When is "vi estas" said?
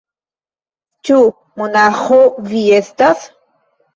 2.53-3.29